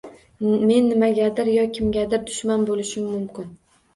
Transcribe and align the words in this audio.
Men 0.69 0.85
nimagadir 0.85 1.51
yo 1.57 1.65
kimgadir 1.77 2.23
dushman 2.31 2.65
boʻlishim 2.71 3.07
mumkin 3.13 3.53